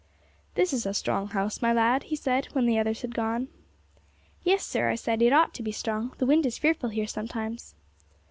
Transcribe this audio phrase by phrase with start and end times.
[0.55, 3.49] 'This is a strong house, my lad,' he said, when the others had gone.
[4.41, 7.75] 'Yes, sir,' I said, 'it ought to be strong; the wind is fearful here sometimes.'